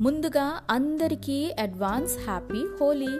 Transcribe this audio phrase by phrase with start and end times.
[0.00, 3.18] ముందుగా అందరికీ advance happy Holi.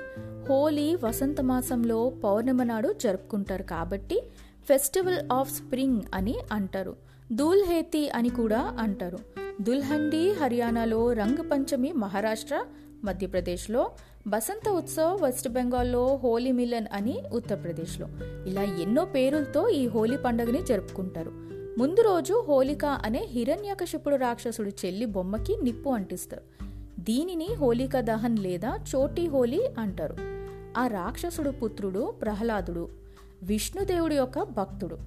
[0.49, 4.23] Holi వసంత మాసంలో పౌర్ణమి నాడు జరుపుకుంటారు కాబట్టి
[4.69, 6.97] ఫెస్టివల్ ఆఫ్ స్ప్రింగ్ అని అంటారు.
[7.33, 9.19] దూల్హేతి అని కూడా అంటారు.
[9.61, 12.65] దుల్హండి హర్యానాలో రంగ్ పంచమి మహారాష్ట్ర
[13.05, 13.91] మధ్యప్రదేశ్లో
[14.27, 18.09] బసంత ఉత్సవ్ వెస్ట్ బెంగాల్లో హోలీ మిలన్ అని ఉత్తరప్రదేశ్లో.
[18.47, 21.31] ఇలా ఎన్నో పేరులతో ఈ హోలీ పండుగని జరుపుకుంటారు.
[21.79, 26.68] ముందు రోజు హోలిక అనే హిరణ్యకశిపుడు రాక్షసుడు చెల్లి బొమ్మకి నిప్పు అంటిస్తారు.
[27.09, 30.15] దీనిని హోలికా దహన్ లేదా చోటీ హోలీ అంటారు.
[30.81, 32.89] ఆ రాక్షసుడు పుత్రుడు ప్రహ్లాదుడు
[33.43, 34.99] విష్ణుదేవుడి యొక్క భక్తుడు.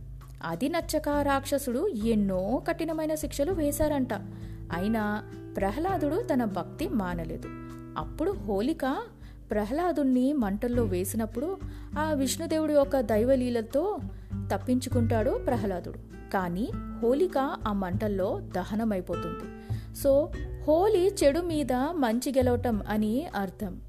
[0.45, 4.13] అది నచ్చక రాక్షసుడు ఎన్నో కఠినమైన శిక్షలు వేశారంట.
[4.73, 5.23] అయినా
[5.57, 7.47] ప్రహ్లాదుడు తన భక్తి మానలేదు.
[7.97, 8.97] అప్పుడు హోలిక
[9.51, 11.57] ప్రహ్లాదుణ్ణి మంటల్లో వేసినప్పుడు
[11.99, 13.97] ఆ విష్ణుదేవుడి యొక్క దైవలీలతో
[14.53, 15.97] తప్పించుకుంటాడు ప్రహ్లాదుడు.
[16.33, 19.73] కానీ హోలిక ఆ మంటల్లో దహనమైపోతుంది.
[19.95, 20.31] సో
[20.67, 23.81] హోలీ చెడు మీద మంచి గెలవటం అని అర్థం.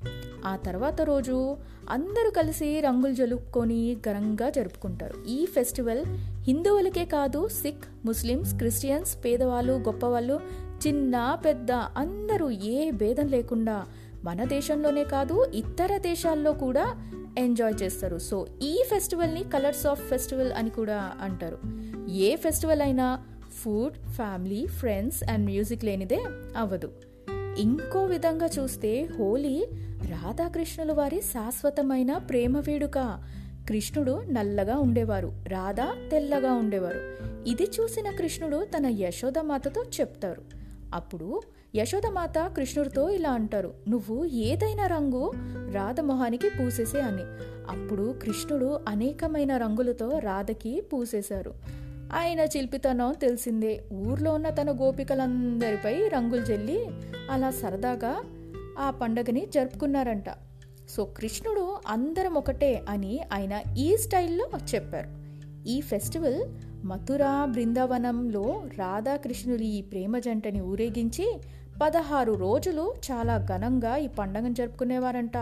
[0.44, 1.56] ఆ తర్వాత రోజు
[1.90, 5.28] అందరూ కలిసి రంగులు జలుపుకొని ఘనంగా జరుపుకుంటారు.
[5.28, 6.04] ఈ ఫెస్టివల్
[6.42, 10.40] హిందువులకే కాదు సిక్ ముస్లిమ్స్ క్రిస్టియన్స్ పేదవాళ్ళు గొప్పవాళ్ళు
[10.86, 13.84] చిన్న పెద్ద అందరూ ఏ భేదం లేకుండా
[14.24, 18.18] మన దేశంలోనే కాదు ఇతర దేశాల్లో కూడా ఎంజాయ్ చేస్తారు.
[18.18, 21.58] సో ఈ ఫెస్టివల్ని కలర్స్ ఆఫ్ ఫెస్టివల్ అని కూడా అంటారు.
[22.10, 23.18] ఏ ఫెస్టివల్ అయినా
[23.62, 26.22] food family friends and music లేనిదే
[26.56, 26.90] అవ్వదు.
[27.58, 29.66] ఇంకో విధంగా చూస్తే హోలీ
[30.10, 33.24] రాధాకృష్ణుల వారి శాశ్వతమైన ప్రేమ వేడుక.
[33.68, 37.00] కృష్ణుడు నల్లగా ఉండేవారు రాధా తెల్లగా ఉండేవారు.
[37.48, 40.42] ఇది చూసిన కృష్ణుడు తన యశోదమాతతో చెప్తారు.
[40.94, 41.42] అప్పుడు
[41.74, 45.32] యశోదమాత కృష్ణుడితో ఇలా అంటారు నువ్వు ఏదైనా రంగు
[45.72, 47.22] రాధమొహానికి పూసేసే అని.
[47.70, 51.82] అప్పుడు కృష్ణుడు అనేకమైన రంగులతో రాధకి పూసేశారు.
[52.14, 53.84] ఆయన చిల్పితనం తెలిసిందే.
[53.92, 56.86] ఊర్లో ఉన్న తన గోపికలందరిపై రంగులు జల్లి
[57.30, 58.22] అలా సరదాగా
[58.78, 60.24] ఆ పండగని జరుపుకున్నారంట.
[60.88, 65.08] సో కృష్ణుడు అందరం ఒకటే అని ఆయన ఈ స్టైల్లో చెప్పారు.
[65.68, 66.44] ఈ ఫెస్టివల్
[66.84, 71.40] మథురా బృందావనంలో రాధాకృష్ణులు ఈ ప్రేమ జంటని ఊరేగించి
[71.82, 75.36] పదహారు రోజులు చాలా ఘనంగా ఈ పండగను జరుపుకునేవారంట.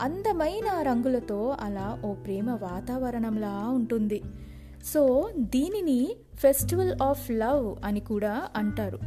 [0.00, 4.22] అందమైన రంగులతో అలా ఓ ప్రేమ వాతావరణంలా ఉంటుంది.
[4.84, 8.98] సో దీనిని ఫెస్టివల్ ఆఫ్ లవ్ అని కూడా అంటారు.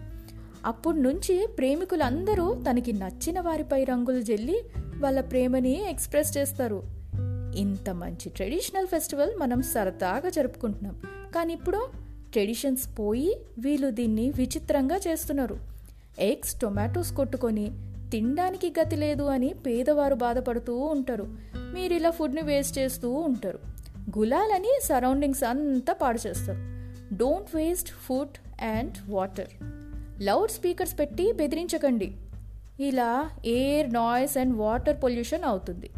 [0.65, 4.63] అప్పటి నుంచి ప్రేమికులందరూ తనకి నచ్చిన వారిపై రంగులు జల్లి
[4.97, 6.83] వాళ్ళ ప్రేమని ఎక్స్ప్రెస్ చేస్తారు.
[7.55, 10.95] ఇంత మంచి ట్రెడిషనల్ ఫెస్టివల్ మనం సరదాగా జరుపుకుంటున్నాం.
[11.35, 11.89] కానీ ఇప్పుడు
[12.31, 15.57] ట్రెడిషన్స్ పోయి వీళ్ళు దీన్ని విచిత్రంగా చేస్తున్నారు.
[16.19, 17.71] ఎగ్స్ టొమాటోస్ కొట్టుకొని
[18.11, 21.27] తినడానికి గతి లేదు అని పేదవారు బాధపడుతూ ఉంటారు.
[21.55, 23.72] మీరు ఇలా ఫుడ్ని వేస్ట్ చేస్తూ ఉంటారు.
[24.17, 26.57] గులాలని సరౌండింగ్స్ అంతా పాడు చేస్తారు.
[27.15, 29.47] Don't waste food and water
[30.21, 32.13] loud speakers పెట్టి బెదిరించకండి.
[32.79, 35.89] ఇలా air noise and water pollution అవుతుంది.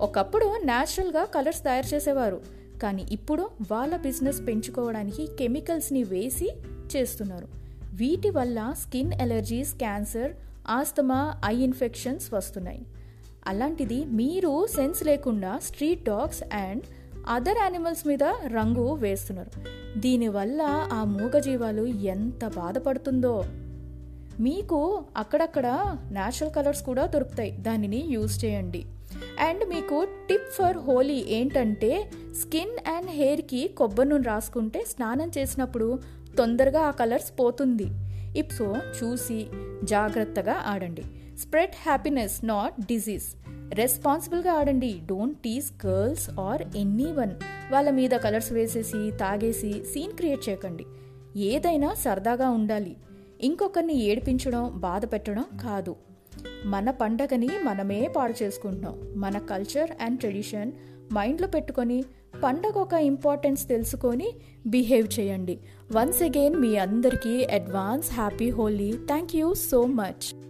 [0.00, 2.40] ఒకప్పుడు న్యాచురల్గా కలర్స్ తయారు చేసేవారు.
[2.82, 6.52] కానీ ఇప్పుడు వాళ్ళ బిజినెస్ పెంచుకోవడానికి కెమికల్స్ని వేసి
[6.96, 7.48] చేస్తున్నారు.
[7.94, 10.32] వీటి వల్ల skin allergies cancer
[10.68, 12.86] asthma eye infections వస్తున్నాయి.
[13.46, 16.82] అలాంటిది మీరు సెన్స్ లేకుండా street dogs and
[17.28, 19.50] other animals మీద రంగు వేస్తున్నారు.
[19.98, 20.62] దీనివల్ల
[20.92, 23.44] ఆ మూగజీవాలు ఎంత బాధపడుతుందో.
[24.40, 27.50] మీకు అక్కడక్కడ న్యాచురల్ కలర్స్ కూడా దొరుకుతాయి.
[27.50, 28.86] దానిని యూజ్ చేయండి.
[29.38, 32.10] అండ్ మీకు టిప్ ఫర్ హోలీ ఏంటంటే
[32.40, 35.98] స్కిన్ అండ్ హెయిర్కి కొబ్బరి నూనె రాసుకుంటే స్నానం చేసినప్పుడు
[36.38, 37.86] తొందరగా ఆ కలర్స్ పోతుంది.
[38.38, 39.46] ఇప్సో చూసి
[39.84, 41.02] జాగ్రత్తగా ఆడండి.
[41.38, 43.24] స్ప్రెడ్ హ్యాపీనెస్ నాట్ డిజీజ్
[43.72, 45.00] రెస్పాన్సిబుల్గా ఆడండి.
[45.06, 46.62] Don't tease girls or
[47.12, 47.30] anyone
[47.72, 50.84] వాళ్ళ మీద కలర్స్ వేసేసి తాగేసి సీన్ క్రియేట్ చేయకండి.
[51.36, 52.96] ఏదైనా సరదాగా ఉండాలి.
[53.40, 55.96] ఇంకొకరిని ఏడిపించడం బాధ పెట్టడం కాదు.
[56.64, 58.98] మన పండగని మనమే పాడు చేసుకుంటున్నాం.
[59.16, 60.72] మన కల్చర్ అండ్ ట్రెడిషన్
[61.12, 62.04] మైండ్లో పెట్టుకొని
[62.44, 64.32] పండగ ఒక ఇంపార్టెన్స్ తెలుసుకొని
[64.66, 65.58] బిహేవ్ చేయండి.
[65.92, 70.42] వన్స్ అగైన్ మీ అందరికీ advance happy Holi thank you so much